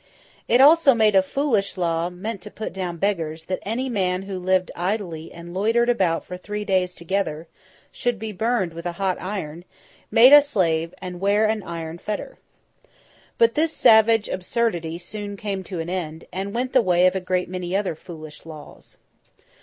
[0.47, 4.39] It also made a foolish law (meant to put down beggars), that any man who
[4.39, 7.47] lived idly and loitered about for three days together,
[7.91, 9.63] should be burned with a hot iron,
[10.09, 12.39] made a slave, and wear an iron fetter.
[13.37, 17.21] But this savage absurdity soon came to an end, and went the way of a
[17.21, 18.97] great many other foolish laws.